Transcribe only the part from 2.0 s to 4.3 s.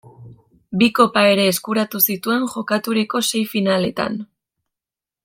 zituen jokaturiko sei finaletan.